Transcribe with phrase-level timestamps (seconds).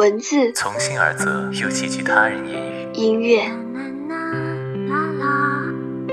[0.00, 2.88] 文字从心而泽，又寄居他人言语。
[2.94, 3.42] 音乐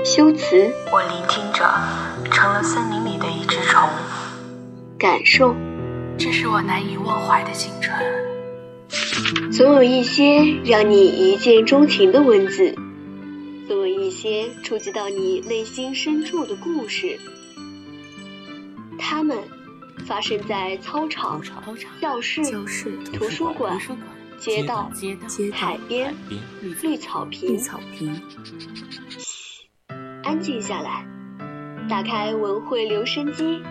[0.04, 1.64] 修辞我聆听着，
[2.30, 3.88] 成了森林里的一只虫。
[4.98, 5.54] 感受，
[6.18, 7.98] 这是我难以忘怀的青春。
[9.50, 12.74] 总有一些让你一见钟情的文字，
[13.68, 17.18] 总有一些触及到你内心深处的故事。
[18.98, 19.38] 它们
[20.08, 21.42] 发生在操场、
[22.00, 22.42] 教室、
[23.12, 23.78] 图书馆、
[24.38, 24.90] 街道、
[25.52, 26.14] 海边、
[26.62, 27.58] 绿草坪。
[27.58, 27.78] 嘘，
[30.22, 31.06] 安静下来，
[31.90, 33.62] 打开文汇留声机，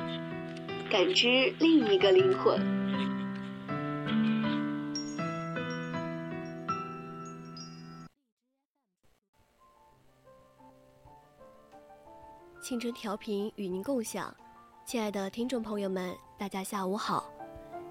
[0.91, 2.61] 感知另一个灵魂。
[12.61, 14.31] 青春调频与您共享。
[14.87, 17.29] 亲爱的听众朋友们，大家下午好！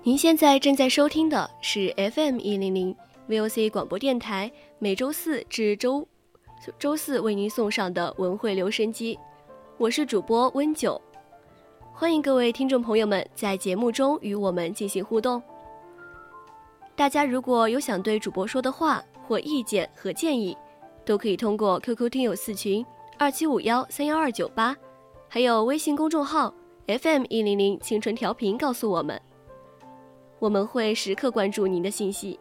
[0.02, 2.96] 您现在正在收听的是 FM 一零零
[3.28, 6.08] VOC 广播电台，每周四至周
[6.78, 9.18] 周四为您送上的文汇留声机，
[9.76, 10.98] 我是主播温九，
[11.92, 15.42] 欢迎各位听众朋友们在节目中与我们进行互动。
[16.94, 20.56] 大家如果有想对主播说的话或意见和建议，
[21.04, 22.82] 都可以通过 QQ 听友四群
[23.18, 24.74] 二七五幺三幺二九八，
[25.28, 26.54] 还有微信公众号。
[26.86, 29.20] FM 一零零青春调频告诉我们，
[30.38, 32.38] 我们会时刻关注您的信息。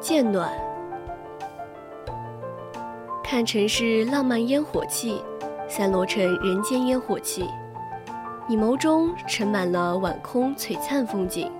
[0.00, 0.65] 渐暖。
[3.28, 5.20] 看城市浪漫烟火气，
[5.66, 7.44] 散落成人间烟火气。
[8.46, 11.50] 你眸中盛满了晚空璀璨风景。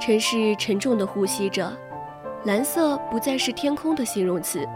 [0.00, 1.72] 城市沉重的呼吸着，
[2.42, 4.68] 蓝色不再是天空的形容词，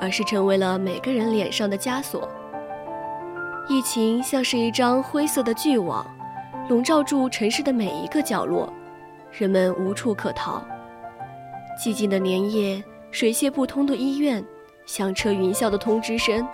[0.00, 2.26] 而是成为了每个人脸上的枷锁。
[3.68, 6.06] 疫情像是一张灰色的巨网，
[6.70, 8.72] 笼罩住城市的每一个角落。
[9.36, 10.62] 人们无处可逃，
[11.76, 12.80] 寂静的年夜，
[13.10, 14.44] 水泄不通的医院，
[14.86, 16.46] 响彻云霄的通知声。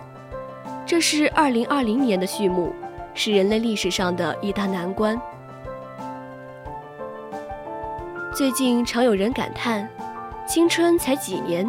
[0.86, 2.72] 这是二零二零年的序幕，
[3.12, 5.20] 是人类历史上的一大难关。
[8.34, 9.86] 最近常有人感叹，
[10.46, 11.68] 青春才几年，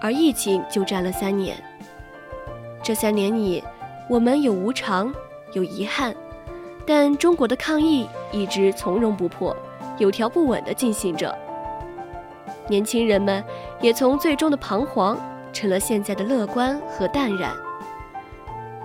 [0.00, 1.56] 而疫情就占了三年。
[2.84, 3.64] 这三年里，
[4.08, 5.12] 我们有无常，
[5.54, 6.14] 有遗憾，
[6.86, 9.56] 但中国的抗疫一直从容不迫。
[9.98, 11.36] 有条不紊地进行着，
[12.68, 13.44] 年轻人们
[13.80, 15.18] 也从最终的彷徨
[15.52, 17.52] 成了现在的乐观和淡然。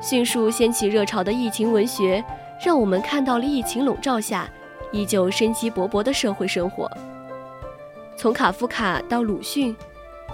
[0.01, 2.23] 迅速掀起热潮的疫情文学，
[2.63, 4.47] 让我们看到了疫情笼罩下
[4.91, 6.89] 依旧生机勃勃的社会生活。
[8.15, 9.75] 从卡夫卡到鲁迅，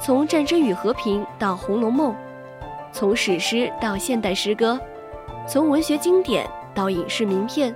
[0.02, 2.12] 从《战争与和平》到《红楼梦》，
[2.92, 4.80] 从史诗到现代诗歌，
[5.48, 7.74] 从文学经典到影视名片，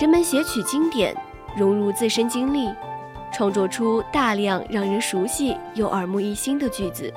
[0.00, 1.16] 人们写取经典。
[1.56, 2.70] 融入自身经历，
[3.32, 7.12] 创作出大量让人熟悉又耳目一新的句子。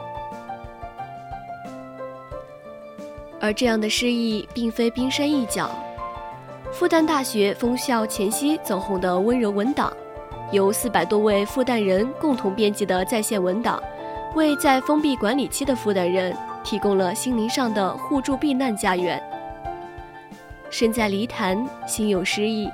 [3.39, 5.69] 而这样的诗意并非冰山一角。
[6.71, 9.93] 复旦大学封校前夕走红的温柔文档，
[10.51, 13.81] 由四百多位复旦人共同编辑的在线文档，
[14.33, 19.21] 为在封闭管理期的复旦人提供了心灵上的互助避难家园。
[20.71, 22.67] 身在泥潭，心有诗意。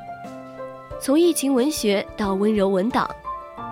[1.01, 3.09] 从疫情文学到温柔文档，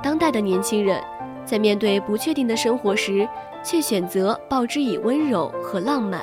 [0.02, 1.04] 当代的年轻人
[1.46, 3.28] 在面对不确定的生活时，
[3.62, 6.22] 却选择报之以温柔和浪漫。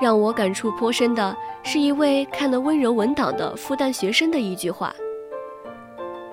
[0.00, 4.92] 让我感触颇深的是一位看了温柔文档的复旦学生的一句话：“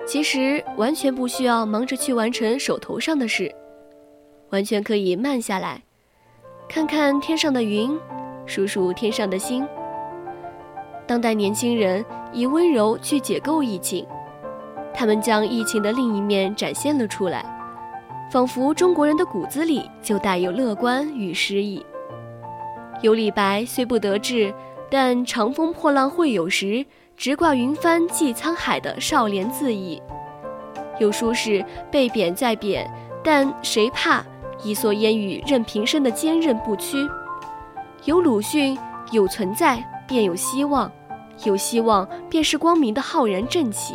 [0.04, 3.54] 其实完全不需要忙着去完成手头上的事，
[4.50, 5.80] 完全可以慢下来，
[6.68, 7.96] 看看天上的云，
[8.44, 9.64] 数数天上的星。”
[11.06, 14.06] 当代年轻人以温柔去解构疫情，
[14.94, 17.44] 他们将疫情的另一面展现了出来，
[18.30, 21.84] 仿佛中国人的骨子里就带有乐观与诗意。
[23.02, 24.54] 有李白虽不得志，
[24.90, 26.86] 但长风破浪会有时，
[27.16, 30.00] 直挂云帆济沧海的少年自意；
[30.98, 32.90] 有苏轼被贬再贬，
[33.22, 34.24] 但谁怕
[34.62, 37.06] 一蓑烟雨任平生的坚韧不屈；
[38.04, 38.78] 有鲁迅
[39.10, 39.84] 有存在。
[40.06, 40.90] 便有希望，
[41.44, 43.94] 有希望便是光明的浩然正气。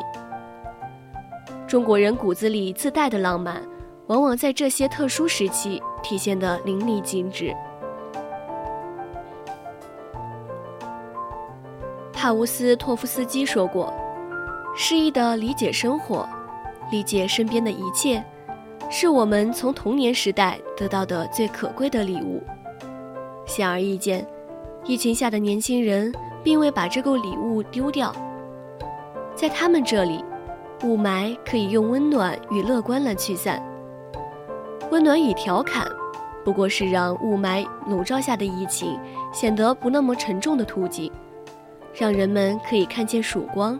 [1.67, 3.61] 中国人骨子里自带的浪漫，
[4.07, 7.55] 往往在这些特殊时期体现得淋漓尽致。
[12.11, 13.93] 帕乌斯托夫斯基说过
[14.75, 16.27] ：“诗意的理解生活，
[16.91, 18.21] 理解身边的一切，
[18.89, 22.43] 是我们从童年时代得到的最可贵的礼物。”
[23.47, 24.27] 显而易见，
[24.85, 26.11] 疫情下的年轻人
[26.43, 28.13] 并未把这个礼物丢掉。
[29.35, 30.23] 在他们这里，
[30.83, 33.61] 雾霾可以用温暖与乐观来驱散。
[34.91, 35.87] 温暖与调侃，
[36.43, 38.99] 不过是让雾霾笼罩下的疫情
[39.31, 41.11] 显得不那么沉重的途径。
[41.93, 43.77] 让人们可以看见曙光。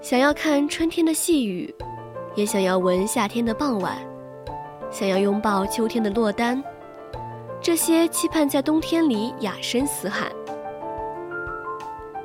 [0.00, 1.74] 想要看春天的细雨，
[2.34, 3.96] 也想要闻夏天的傍晚，
[4.90, 6.62] 想要拥抱秋天的落单，
[7.62, 10.26] 这些期盼在冬天里哑声嘶喊。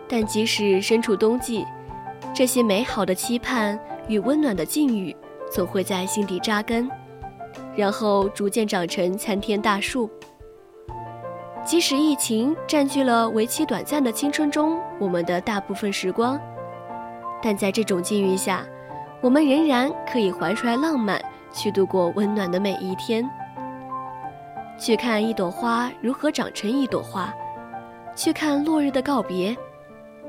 [0.10, 1.64] 但即使身处冬季，
[2.34, 5.16] 这些美好的期盼与温暖的境遇，
[5.52, 6.90] 总会在心底扎根，
[7.76, 10.10] 然后逐渐长成参天大树。
[11.64, 16.40] 即使疫情占据了为期短暂的青春中我们的大部分时光，
[17.44, 18.66] 但在这种境遇下，
[19.22, 21.22] 我们仍然可以怀揣浪漫
[21.54, 23.30] 去度过温暖的每一天。
[24.78, 27.34] 去看一朵花如何长成一朵花，
[28.16, 29.56] 去看落日的告别，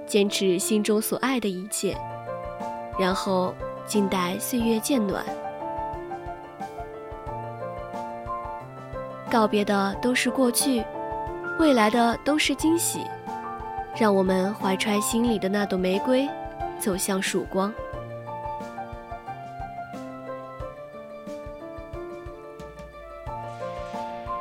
[0.07, 1.97] 坚持心中所爱的一切，
[2.99, 3.55] 然后
[3.87, 5.25] 静待岁月渐暖。
[9.31, 10.85] 告别的都是过去。
[11.59, 13.01] 未来的都是惊喜，
[13.97, 16.29] 让我们怀揣心里的那朵玫瑰，
[16.79, 17.75] 走向曙光。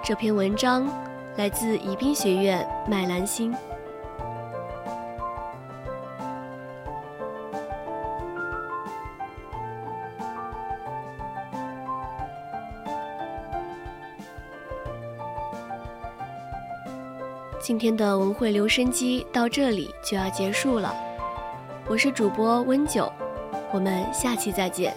[0.07, 0.88] 这篇文章
[1.36, 3.54] 来自宜宾学院麦兰心。
[17.60, 20.95] 今天的文汇留声机到这里就要结束了，
[21.86, 23.12] 我是主播温九，
[23.74, 24.95] 我们下期再见。